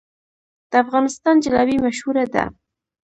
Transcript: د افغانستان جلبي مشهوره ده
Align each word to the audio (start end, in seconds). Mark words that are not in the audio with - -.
د 0.69 0.71
افغانستان 0.83 1.35
جلبي 1.43 1.77
مشهوره 1.85 2.25
ده 2.33 2.43